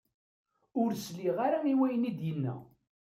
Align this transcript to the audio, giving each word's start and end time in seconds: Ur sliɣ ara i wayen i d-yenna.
Ur 0.81 0.89
sliɣ 1.05 1.37
ara 1.45 1.59
i 1.71 1.75
wayen 1.79 2.09
i 2.09 2.11
d-yenna. 2.17 2.55